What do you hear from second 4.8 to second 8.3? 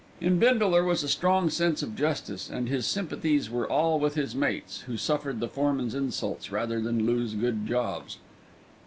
who suffered the foreman's insults rather than lose good jobs.